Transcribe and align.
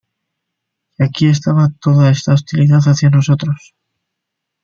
Y 0.97 1.03
aquí 1.03 1.27
estaba 1.27 1.69
toda 1.79 2.09
esta 2.09 2.33
hostilidad 2.33 2.79
hacia 2.81 3.11
nosotros. 3.11 3.75